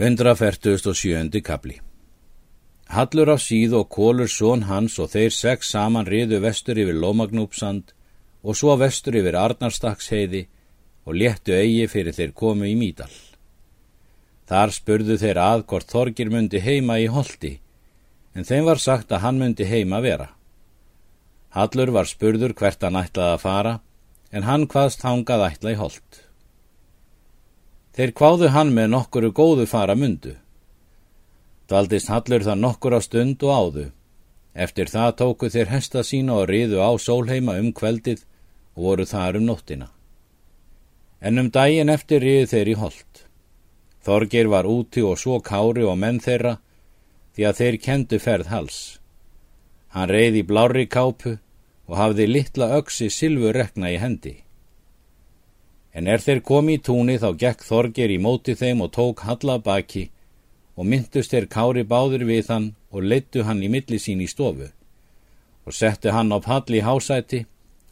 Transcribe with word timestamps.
147. 0.00 1.42
kapli 1.44 1.74
Hallur 2.88 3.28
af 3.34 3.42
síð 3.44 3.74
og 3.76 3.90
kólur 3.92 4.30
són 4.32 4.62
hans 4.64 4.94
og 4.96 5.10
þeir 5.12 5.34
sex 5.36 5.74
saman 5.74 6.06
riðu 6.08 6.38
vestur 6.40 6.78
yfir 6.80 6.96
Lómagnúpsand 6.96 7.92
og 8.40 8.56
svo 8.56 8.78
vestur 8.80 9.18
yfir 9.20 9.36
Arnarstaksheiði 9.36 10.40
og 11.04 11.18
léttu 11.20 11.52
eigi 11.52 11.84
fyrir 11.92 12.16
þeir 12.16 12.32
komu 12.32 12.64
í 12.70 12.78
Mídal. 12.80 13.12
Þar 14.48 14.72
spurðu 14.78 15.18
þeir 15.20 15.42
að 15.42 15.66
hvort 15.68 15.92
Þorgir 15.92 16.32
myndi 16.32 16.64
heima 16.64 16.96
í 16.96 17.04
holdi, 17.12 17.52
en 18.32 18.48
þeim 18.48 18.72
var 18.72 18.80
sagt 18.80 19.12
að 19.12 19.24
hann 19.26 19.42
myndi 19.44 19.68
heima 19.68 20.00
vera. 20.00 20.30
Hallur 21.52 21.92
var 21.92 22.08
spurður 22.08 22.56
hvert 22.56 22.88
hann 22.88 22.96
ætlaði 23.04 23.36
að 23.36 23.44
fara, 23.44 23.78
en 24.32 24.48
hann 24.48 24.64
hvaðst 24.64 25.04
hangað 25.04 25.50
ætla 25.50 25.76
í 25.76 25.80
hold. 25.84 26.24
Þeir 28.00 28.14
kváðu 28.16 28.48
hann 28.54 28.70
með 28.72 28.86
nokkuru 28.94 29.28
góðu 29.36 29.66
fara 29.68 29.92
mundu. 29.92 30.30
Daldist 31.68 32.08
Hallur 32.08 32.46
það 32.46 32.62
nokkur 32.62 32.94
á 32.96 33.00
stund 33.04 33.44
og 33.44 33.52
áðu. 33.52 33.82
Eftir 34.56 34.88
það 34.88 35.10
tóku 35.18 35.50
þeir 35.52 35.68
hesta 35.68 36.00
sína 36.00 36.38
og 36.40 36.46
riðu 36.48 36.80
á 36.80 36.96
sólheima 36.96 37.58
um 37.60 37.68
kveldið 37.76 38.24
og 38.72 38.86
voru 38.86 39.04
þar 39.04 39.36
um 39.42 39.44
nóttina. 39.50 39.90
En 41.20 41.44
um 41.44 41.52
daginn 41.52 41.92
eftir 41.92 42.24
riðu 42.24 42.48
þeir 42.54 42.72
í 42.72 42.80
hold. 42.80 43.22
Þorgir 44.00 44.48
var 44.48 44.64
úti 44.64 45.04
og 45.04 45.20
svo 45.20 45.36
kári 45.44 45.84
og 45.84 46.00
menn 46.00 46.24
þeirra 46.24 46.56
því 47.36 47.48
að 47.50 47.60
þeir 47.60 47.80
kendu 47.84 48.24
ferð 48.30 48.48
hals. 48.48 48.78
Hann 49.92 50.08
reyði 50.08 50.48
blári 50.48 50.88
kápu 50.88 51.36
og 51.84 52.00
hafði 52.00 52.32
litla 52.32 52.72
öksi 52.80 53.12
silfur 53.12 53.52
rekna 53.52 53.92
í 53.92 54.00
hendi. 54.00 54.38
En 55.94 56.06
er 56.06 56.22
þeir 56.22 56.40
komi 56.46 56.78
í 56.78 56.82
túni 56.86 57.18
þá 57.18 57.30
gekk 57.42 57.64
Þorger 57.66 58.12
í 58.14 58.18
móti 58.22 58.54
þeim 58.54 58.84
og 58.84 58.92
tók 58.94 59.24
halla 59.26 59.58
baki 59.58 60.08
og 60.78 60.86
myndust 60.86 61.34
þeir 61.34 61.48
kári 61.50 61.82
báður 61.84 62.24
við 62.28 62.52
hann 62.52 62.68
og 62.90 63.06
leittu 63.12 63.42
hann 63.44 63.62
í 63.62 63.70
milli 63.72 63.98
sín 63.98 64.22
í 64.22 64.28
stofu 64.30 64.70
og 65.66 65.76
settu 65.76 66.14
hann 66.14 66.32
á 66.32 66.38
palli 66.40 66.78
í 66.80 66.84
hásæti 66.86 67.44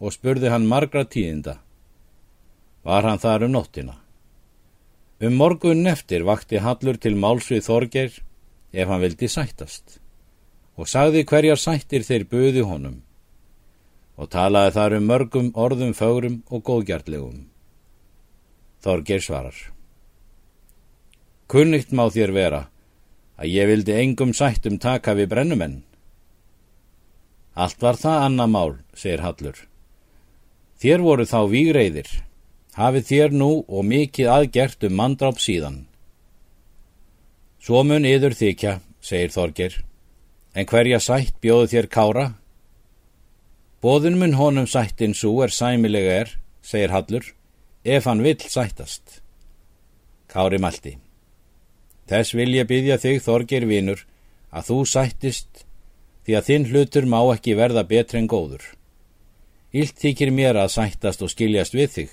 og 0.00 0.12
spurði 0.12 0.50
hann 0.52 0.66
margra 0.68 1.04
tíðinda. 1.06 1.58
Var 2.84 3.06
hann 3.08 3.22
þar 3.22 3.46
um 3.46 3.54
nóttina? 3.54 3.94
Um 5.24 5.38
morgun 5.40 5.86
eftir 5.86 6.26
vakti 6.26 6.60
Hallur 6.60 6.98
til 7.00 7.14
málsvið 7.16 7.64
Þorger 7.64 8.20
ef 8.74 8.88
hann 8.90 9.00
vildi 9.00 9.30
sættast 9.30 10.00
og 10.76 10.90
sagði 10.90 11.22
hverjar 11.30 11.60
sættir 11.60 12.02
þeir 12.02 12.26
buði 12.28 12.64
honum 12.66 13.00
og 14.18 14.30
talaði 14.34 14.74
þar 14.74 14.96
um 14.98 15.08
mörgum 15.10 15.50
orðum 15.54 15.94
fögrum 15.94 16.42
og 16.50 16.62
góðgjartlegum. 16.66 17.53
Þorger 18.84 19.22
svarar. 19.24 19.56
Kunnikt 21.48 21.92
má 21.96 22.04
þér 22.12 22.32
vera 22.36 22.62
að 23.40 23.50
ég 23.50 23.68
vildi 23.70 23.94
engum 23.96 24.34
sættum 24.36 24.76
taka 24.78 25.14
við 25.16 25.30
brennumenn. 25.32 25.78
Allt 27.54 27.80
var 27.82 27.96
það 27.98 28.26
annað 28.26 28.52
mál, 28.52 28.72
segir 28.98 29.22
Hallur. 29.24 29.56
Þér 30.82 31.04
voru 31.06 31.24
þá 31.24 31.40
výgreiðir, 31.50 32.10
hafið 32.74 33.08
þér 33.10 33.36
nú 33.40 33.50
og 33.68 33.86
mikið 33.88 34.30
aðgert 34.36 34.86
um 34.88 34.96
mandráp 34.98 35.38
síðan. 35.40 35.84
Svo 37.62 37.84
mun 37.86 38.04
yður 38.04 38.34
þykja, 38.36 38.80
segir 39.00 39.32
Þorger, 39.32 39.78
en 40.52 40.68
hverja 40.68 41.00
sætt 41.00 41.38
bjóðu 41.40 41.70
þér 41.72 41.88
kára? 41.88 42.26
Bóðun 43.80 44.18
mun 44.20 44.36
honum 44.36 44.68
sættin 44.68 45.14
svo 45.16 45.38
er 45.46 45.54
sæmilega 45.54 46.18
er, 46.24 46.34
segir 46.60 46.92
Hallur, 46.92 47.30
ef 47.84 48.04
hann 48.04 48.22
vill 48.22 48.40
sættast. 48.40 49.20
Kári 50.28 50.58
Malti 50.58 50.96
Þess 52.08 52.34
vil 52.36 52.52
ég 52.56 52.68
byggja 52.68 52.98
þig, 53.00 53.20
Þorgir 53.24 53.64
vinur, 53.68 54.00
að 54.52 54.66
þú 54.68 54.78
sættist 54.88 55.64
því 56.24 56.36
að 56.38 56.46
þinn 56.48 56.66
hlutur 56.70 57.06
má 57.08 57.20
ekki 57.34 57.56
verða 57.56 57.84
betri 57.88 58.20
en 58.20 58.28
góður. 58.28 58.64
Ílt 59.72 59.98
þykir 60.00 60.32
mér 60.32 60.58
að 60.60 60.72
sættast 60.76 61.24
og 61.24 61.32
skiljast 61.32 61.76
við 61.76 61.90
þig, 61.96 62.10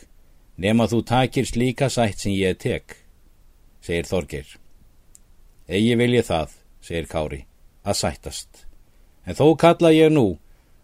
nema 0.57 0.87
þú 0.91 1.03
takir 1.07 1.47
slíka 1.47 1.89
sætt 1.89 2.23
sem 2.23 2.35
ég 2.35 2.57
tek, 2.59 2.95
segir 3.83 4.07
Þorgir. 4.07 4.47
Egi 5.67 5.95
vil 5.95 6.15
ég 6.17 6.27
það, 6.27 6.55
segir 6.83 7.07
Kári, 7.11 7.45
að 7.83 7.99
sættast. 7.99 8.65
En 9.27 9.37
þó 9.37 9.55
kalla 9.59 9.91
ég 9.95 10.11
nú 10.11 10.39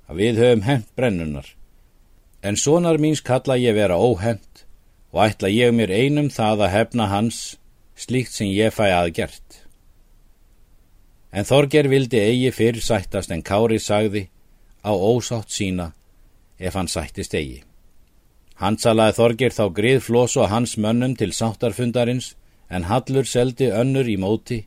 að 0.07 0.23
við 0.23 0.43
höfum 0.43 0.67
hemmt 0.67 0.93
brennunar. 0.95 1.47
En 2.43 2.55
sonar 2.55 2.99
míns 3.01 3.23
kalla 3.25 3.57
ég 3.59 3.75
vera 3.75 3.97
óhemmt 3.97 4.66
og 5.13 5.23
ætla 5.27 5.49
ég 5.49 5.73
mér 5.75 5.93
einum 5.93 6.29
það 6.29 6.65
að 6.65 6.73
hefna 6.75 7.07
hans 7.11 7.39
slíkt 7.97 8.33
sem 8.33 8.51
ég 8.51 8.73
fæ 8.75 8.89
aðgert. 8.91 9.63
En 11.31 11.45
Þorger 11.45 11.89
vildi 11.91 12.19
eigi 12.19 12.51
fyrr 12.55 12.81
sættast 12.81 13.31
en 13.31 13.43
Kári 13.43 13.79
sagði 13.79 14.27
á 14.83 14.91
ósátt 14.91 15.51
sína 15.53 15.91
ef 16.59 16.73
hann 16.73 16.87
sættist 16.87 17.35
eigi. 17.35 17.63
Hann 18.57 18.77
salaði 18.81 19.17
Þorger 19.19 19.53
þá 19.53 19.65
grið 19.79 19.99
flós 20.07 20.37
og 20.37 20.49
hans 20.49 20.77
mönnum 20.77 21.15
til 21.17 21.33
sáttarfundarins 21.33 22.33
en 22.69 22.87
Hallur 22.89 23.27
seldi 23.27 23.69
önnur 23.71 24.07
í 24.09 24.17
móti 24.17 24.63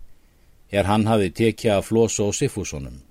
er 0.70 0.86
hann 0.86 1.06
hafi 1.10 1.30
tekja 1.30 1.78
af 1.78 1.88
flós 1.90 2.20
og 2.22 2.34
sifúsonum. 2.34 3.02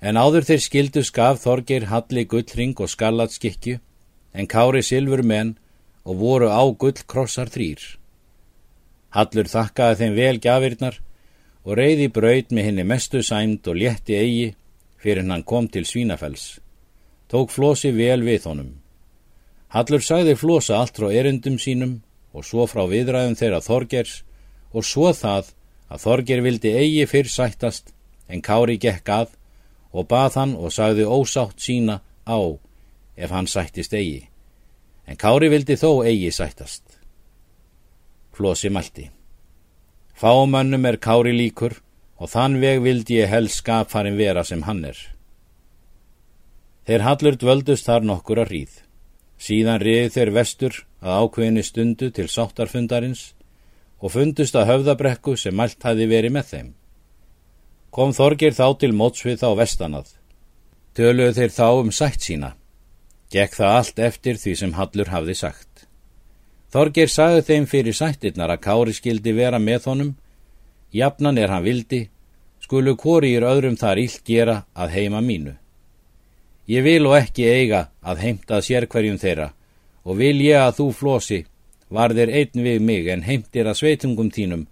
En 0.00 0.16
áður 0.16 0.46
þeir 0.48 0.62
skildu 0.64 1.02
skaf 1.04 1.42
Þorger 1.44 1.90
Halli 1.92 2.24
gullring 2.24 2.78
og 2.80 2.88
skallatskikju 2.88 3.80
en 4.32 4.48
Kári 4.48 4.82
silfur 4.82 5.22
menn 5.22 5.58
og 6.04 6.16
voru 6.20 6.48
á 6.48 6.62
gull 6.72 7.04
krossar 7.06 7.50
þrýr. 7.52 7.80
Hallur 9.10 9.48
þakkaði 9.50 9.98
þeim 10.00 10.14
vel 10.16 10.38
gafirnar 10.40 11.00
og 11.64 11.76
reyði 11.76 12.08
braud 12.14 12.52
með 12.54 12.68
henni 12.68 12.84
mestu 12.86 13.22
sæmd 13.26 13.66
og 13.68 13.78
létti 13.80 14.16
eigi 14.16 14.46
fyrir 15.00 15.26
hann 15.28 15.44
kom 15.44 15.68
til 15.68 15.84
Svínafells. 15.84 16.60
Tók 17.30 17.50
Flósi 17.50 17.92
vel 17.94 18.22
við 18.26 18.46
honum. 18.48 18.70
Hallur 19.70 20.02
sagði 20.02 20.36
Flósa 20.38 20.80
allt 20.80 20.96
frá 20.98 21.10
erundum 21.12 21.58
sínum 21.58 22.00
og 22.32 22.46
svo 22.46 22.66
frá 22.70 22.86
viðræðum 22.90 23.36
þeirra 23.38 23.60
Þorgers 23.64 24.22
og 24.72 24.86
svo 24.86 25.12
það 25.14 25.52
að 25.90 26.02
Þorger 26.06 26.42
vildi 26.46 26.74
eigi 26.78 27.06
fyrr 27.10 27.30
sættast 27.30 27.94
en 28.30 28.42
Kári 28.42 28.78
gekk 28.78 29.10
að 29.10 29.36
og 29.90 30.06
bað 30.10 30.38
hann 30.38 30.56
og 30.56 30.74
sagði 30.74 31.06
ósátt 31.06 31.58
sína 31.58 32.00
á 32.26 32.38
ef 33.18 33.30
hann 33.34 33.50
sættist 33.50 33.94
eigi 33.94 34.29
en 35.10 35.18
Kári 35.18 35.48
vildi 35.50 35.74
þó 35.74 36.04
eigi 36.06 36.30
sættast. 36.30 36.84
Flósi 38.30 38.70
mælti. 38.70 39.08
Fámönnum 40.14 40.86
er 40.86 41.00
Kári 41.02 41.32
líkur 41.34 41.80
og 42.20 42.30
þann 42.30 42.60
veg 42.62 42.82
vildi 42.84 43.18
ég 43.18 43.32
helst 43.32 43.58
skapfarin 43.64 44.18
vera 44.20 44.44
sem 44.46 44.62
hann 44.68 44.84
er. 44.84 44.98
Þeir 46.86 47.04
hallur 47.06 47.38
dvöldust 47.40 47.88
þar 47.88 48.06
nokkur 48.06 48.42
að 48.44 48.52
ríð. 48.54 48.72
Síðan 49.40 49.82
riði 49.82 50.12
þeir 50.14 50.32
vestur 50.36 50.78
að 51.00 51.24
ákveðinni 51.24 51.64
stundu 51.64 52.10
til 52.14 52.28
sáttarfundarins 52.28 53.32
og 54.00 54.14
fundust 54.14 54.56
að 54.56 54.68
höfðabrekku 54.70 55.34
sem 55.36 55.56
mælt 55.56 55.82
hafi 55.82 56.06
verið 56.06 56.36
með 56.36 56.50
þeim. 56.52 56.70
Kom 57.90 58.14
Þorgir 58.14 58.54
þá 58.54 58.66
til 58.78 58.92
mótsvið 58.94 59.42
þá 59.42 59.48
vestanað. 59.58 60.14
Töluðu 60.94 61.34
þeir 61.40 61.54
þá 61.56 61.68
um 61.80 61.90
sætt 61.90 62.22
sína. 62.22 62.54
Gekk 63.30 63.54
það 63.54 63.76
allt 63.76 63.98
eftir 64.02 64.38
því 64.42 64.54
sem 64.58 64.72
Hallur 64.74 65.10
hafði 65.12 65.36
sagt. 65.38 65.86
Þorger 66.74 67.10
sagði 67.10 67.42
þeim 67.46 67.66
fyrir 67.70 67.94
sættirnar 67.94 68.50
að 68.50 68.62
Kári 68.66 68.94
skildi 68.94 69.34
vera 69.34 69.58
með 69.58 69.86
honum, 69.90 70.10
jafnan 70.90 71.38
er 71.38 71.50
hann 71.50 71.64
vildi, 71.66 72.08
skulu 72.62 72.96
hvori 72.98 73.32
í 73.34 73.40
öðrum 73.42 73.78
þar 73.78 74.02
illt 74.02 74.24
gera 74.26 74.56
að 74.74 74.94
heima 74.96 75.22
mínu. 75.22 75.54
Ég 76.70 76.84
vil 76.86 77.06
og 77.06 77.16
ekki 77.18 77.46
eiga 77.46 77.88
að 78.02 78.22
heimta 78.22 78.60
sér 78.62 78.86
hverjum 78.86 79.18
þeirra 79.18 79.50
og 80.04 80.18
vil 80.18 80.38
ég 80.42 80.58
að 80.58 80.76
þú 80.78 80.86
flosi 80.94 81.40
var 81.90 82.14
þeir 82.14 82.30
einn 82.30 82.62
við 82.66 82.82
mig 82.82 83.08
en 83.10 83.24
heimtir 83.26 83.66
að 83.66 83.80
sveitungum 83.80 84.30
þínum 84.30 84.66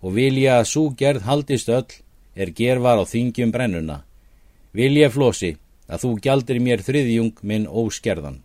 og 0.00 0.14
vil 0.16 0.38
ég 0.40 0.52
að 0.56 0.70
svo 0.70 0.86
gerð 0.96 1.26
haldist 1.28 1.68
öll 1.68 1.98
er 2.34 2.54
gervar 2.56 3.00
á 3.00 3.04
þingjum 3.04 3.52
brennuna. 3.52 4.02
Vil 4.72 4.96
ég 4.96 5.12
flosi 5.12 5.56
að 5.88 6.04
þú 6.04 6.10
gjaldir 6.24 6.60
mér 6.62 6.82
þriðjung 6.84 7.42
minn 7.42 7.66
óskerðan. 7.66 8.42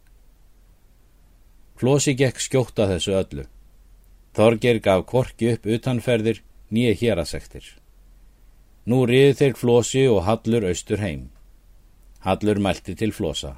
Flósi 1.78 2.16
gekk 2.18 2.42
skjóta 2.42 2.88
þessu 2.90 3.14
öllu. 3.14 3.46
Þorger 4.38 4.80
gaf 4.82 5.06
kvorki 5.10 5.54
upp 5.54 5.66
utanferðir 5.66 6.42
nýja 6.74 6.96
hérasektir. 6.98 7.66
Nú 8.88 9.06
riði 9.06 9.36
þeir 9.38 9.56
Flósi 9.60 10.04
og 10.10 10.24
Hallur 10.26 10.68
austur 10.70 11.02
heim. 11.04 11.30
Hallur 12.26 12.60
mælti 12.60 12.96
til 12.98 13.14
Flósa. 13.14 13.58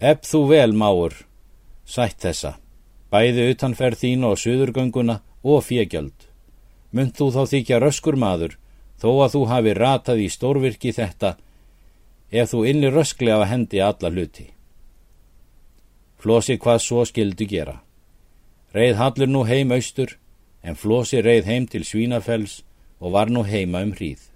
Epp 0.00 0.24
þú 0.26 0.40
vel, 0.50 0.72
máur, 0.72 1.14
sætt 1.84 2.20
þessa, 2.24 2.56
bæði 3.12 3.50
utanferð 3.52 4.00
þín 4.02 4.26
og 4.28 4.40
söðurgönguna 4.40 5.20
og 5.44 5.64
fégjöld. 5.64 6.28
Munt 6.92 7.16
þú 7.18 7.30
þá 7.34 7.42
þykja 7.52 7.80
röskur 7.82 8.18
maður, 8.18 8.56
þó 9.00 9.08
að 9.24 9.32
þú 9.34 9.42
hafi 9.50 9.74
ratað 9.78 10.22
í 10.24 10.28
stórvirki 10.32 10.92
þetta 10.94 11.36
ef 12.30 12.52
þú 12.52 12.64
inni 12.70 12.90
röskli 12.90 13.30
af 13.30 13.44
að 13.44 13.50
hendi 13.52 13.80
alla 13.80 14.10
hluti. 14.10 14.50
Flosi 16.18 16.58
hvað 16.58 16.78
svo 16.80 17.04
skildu 17.04 17.46
gera. 17.46 17.80
Reið 18.74 18.96
hallur 18.98 19.30
nú 19.30 19.44
heim 19.44 19.72
austur, 19.72 20.16
en 20.64 20.74
Flósi 20.74 21.20
reið 21.22 21.44
heim 21.50 21.66
til 21.68 21.84
Svínafells 21.84 22.62
og 23.00 23.12
var 23.12 23.30
nú 23.30 23.44
heima 23.44 23.82
um 23.84 23.92
hríð. 23.92 24.33